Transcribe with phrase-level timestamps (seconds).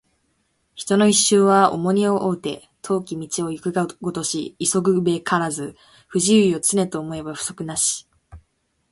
[0.73, 5.75] 人の一生は重荷を負うて、遠き道を行くがごとし急ぐべからず
[6.07, 8.09] 不自由を、常と思えば不足なし